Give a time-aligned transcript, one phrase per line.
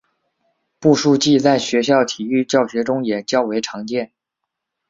[0.79, 4.11] 步数计在学校体育教学中也较为常见。